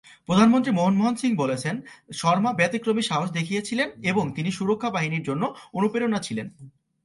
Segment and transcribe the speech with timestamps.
[0.27, 1.75] প্রধানমন্ত্রী মনমোহন সিং বলেছেন,
[2.13, 5.43] "শর্মা ব্যতিক্রমী সাহস দেখিয়েছিলেন এবং তিনি সুরক্ষা বাহিনীর জন্য
[5.73, 6.47] অনুপ্রেরণা ছিলেন।"